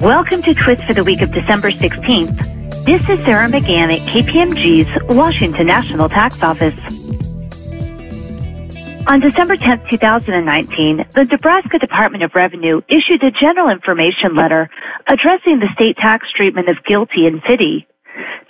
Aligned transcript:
Welcome 0.00 0.42
to 0.42 0.54
Twist 0.54 0.84
for 0.84 0.94
the 0.94 1.02
week 1.02 1.22
of 1.22 1.32
December 1.32 1.72
16th. 1.72 2.84
This 2.84 3.02
is 3.10 3.18
Sarah 3.26 3.50
McGann 3.50 3.90
at 3.90 3.98
KPMG's 4.06 4.86
Washington 5.16 5.66
National 5.66 6.08
Tax 6.08 6.40
Office. 6.40 6.78
On 9.10 9.18
December 9.18 9.56
10, 9.56 9.90
2019, 9.90 11.04
the 11.14 11.24
Nebraska 11.24 11.80
Department 11.80 12.22
of 12.22 12.30
Revenue 12.36 12.80
issued 12.86 13.24
a 13.24 13.32
general 13.32 13.70
information 13.70 14.36
letter 14.36 14.70
addressing 15.10 15.58
the 15.58 15.68
state 15.74 15.96
tax 15.96 16.28
treatment 16.30 16.68
of 16.68 16.76
GILTI 16.88 17.26
and 17.26 17.42
FDII. 17.42 17.84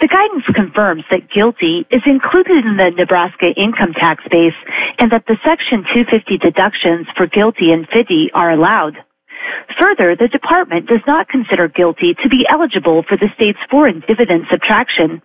The 0.02 0.08
guidance 0.08 0.44
confirms 0.54 1.04
that 1.10 1.32
GILTI 1.32 1.86
is 1.90 2.02
included 2.04 2.66
in 2.66 2.76
the 2.76 2.92
Nebraska 2.94 3.48
income 3.56 3.94
tax 3.94 4.22
base 4.30 4.52
and 5.00 5.10
that 5.12 5.24
the 5.26 5.40
Section 5.40 5.80
250 5.96 6.44
deductions 6.44 7.06
for 7.16 7.26
GILTI 7.26 7.72
and 7.72 7.88
FDII 7.88 8.28
are 8.34 8.50
allowed. 8.50 8.98
Further, 9.80 10.16
the 10.16 10.28
department 10.28 10.86
does 10.86 11.02
not 11.06 11.28
consider 11.28 11.68
GILTI 11.68 12.14
to 12.22 12.28
be 12.28 12.46
eligible 12.50 13.04
for 13.08 13.16
the 13.16 13.28
state's 13.34 13.58
foreign 13.70 14.02
dividend 14.06 14.44
subtraction. 14.50 15.22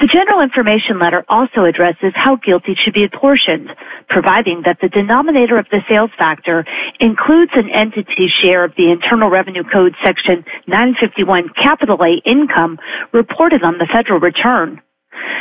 The 0.00 0.06
general 0.06 0.40
information 0.40 0.98
letter 1.00 1.24
also 1.28 1.64
addresses 1.64 2.12
how 2.14 2.36
GILTI 2.36 2.76
should 2.78 2.94
be 2.94 3.04
apportioned, 3.04 3.70
providing 4.08 4.62
that 4.64 4.78
the 4.80 4.88
denominator 4.88 5.58
of 5.58 5.66
the 5.70 5.80
sales 5.88 6.10
factor 6.16 6.64
includes 7.00 7.50
an 7.54 7.68
entity's 7.70 8.30
share 8.42 8.64
of 8.64 8.74
the 8.76 8.90
Internal 8.90 9.30
Revenue 9.30 9.64
Code 9.64 9.94
Section 10.04 10.44
951 10.68 11.50
capital 11.60 11.98
A 12.02 12.22
income 12.24 12.78
reported 13.12 13.64
on 13.64 13.78
the 13.78 13.88
federal 13.92 14.20
return. 14.20 14.80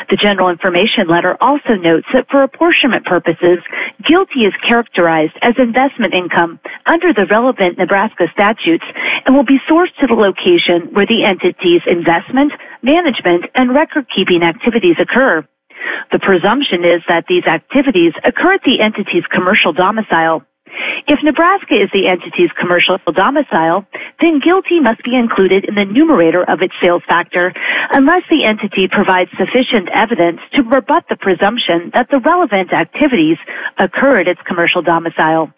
The 0.09 0.15
general 0.15 0.49
information 0.49 1.07
letter 1.07 1.35
also 1.41 1.75
notes 1.75 2.07
that 2.13 2.31
for 2.31 2.41
apportionment 2.41 3.05
purposes, 3.05 3.59
GILTI 4.07 4.47
is 4.47 4.53
characterized 4.65 5.35
as 5.41 5.53
investment 5.59 6.13
income 6.13 6.59
under 6.87 7.11
the 7.11 7.27
relevant 7.29 7.77
Nebraska 7.77 8.31
statutes 8.31 8.85
and 9.25 9.35
will 9.35 9.43
be 9.43 9.59
sourced 9.69 9.91
to 9.99 10.07
the 10.07 10.15
location 10.15 10.95
where 10.95 11.05
the 11.05 11.25
entity's 11.27 11.83
investment, 11.85 12.53
management, 12.81 13.51
and 13.55 13.75
record 13.75 14.07
keeping 14.15 14.43
activities 14.43 14.95
occur. 14.95 15.43
The 16.11 16.19
presumption 16.19 16.87
is 16.87 17.03
that 17.11 17.25
these 17.27 17.43
activities 17.43 18.13
occur 18.23 18.55
at 18.55 18.63
the 18.63 18.79
entity's 18.79 19.27
commercial 19.27 19.73
domicile. 19.73 20.46
If 21.07 21.23
Nebraska 21.23 21.75
is 21.81 21.89
the 21.93 22.07
entity's 22.07 22.51
commercial 22.59 22.99
domicile, 23.15 23.87
then 24.19 24.41
GILTI 24.43 24.81
must 24.81 25.03
be 25.03 25.15
included 25.15 25.63
in 25.63 25.75
the 25.75 25.85
numerator 25.85 26.43
of 26.43 26.61
its 26.61 26.73
sales 26.83 27.01
factor 27.07 27.53
unless 27.93 28.23
the 28.29 28.43
entity 28.43 28.89
provides 28.91 29.31
sufficient 29.39 29.87
evidence 29.95 30.41
to 30.53 30.63
rebut 30.63 31.05
the 31.09 31.15
presumption 31.15 31.91
that 31.93 32.09
the 32.11 32.19
relevant 32.19 32.73
activities 32.73 33.37
occur 33.79 34.19
at 34.19 34.27
its 34.27 34.41
commercial 34.45 34.81
domicile. 34.81 35.49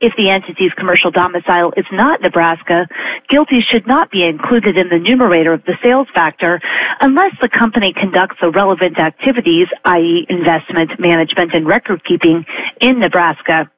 If 0.00 0.12
the 0.18 0.30
entity's 0.30 0.72
commercial 0.76 1.12
domicile 1.12 1.72
is 1.76 1.86
not 1.92 2.20
Nebraska, 2.20 2.88
GILTI 3.30 3.60
should 3.70 3.86
not 3.86 4.10
be 4.10 4.24
included 4.24 4.76
in 4.76 4.88
the 4.88 4.98
numerator 4.98 5.52
of 5.52 5.64
the 5.64 5.78
sales 5.82 6.08
factor 6.12 6.60
unless 7.00 7.32
the 7.40 7.48
company 7.48 7.94
conducts 7.94 8.36
the 8.40 8.50
relevant 8.50 8.98
activities, 8.98 9.68
i.e. 9.84 10.26
investment, 10.28 10.98
management, 10.98 11.54
and 11.54 11.66
record 11.66 12.02
keeping 12.04 12.44
in 12.80 12.98
Nebraska. 12.98 13.70